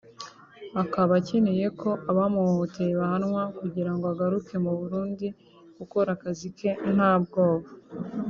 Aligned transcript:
akaba 0.83 1.11
akeneye 1.19 1.65
ko 1.79 1.89
abamuhohoteye 2.11 2.91
bahanwa 3.01 3.41
kugira 3.59 3.91
ngo 3.95 4.05
agaruke 4.13 4.53
mu 4.63 4.71
Burundi 4.79 5.27
gukora 5.79 6.09
akazi 6.15 6.47
ke 6.57 6.71
nta 6.95 7.11
bwoba 7.23 7.69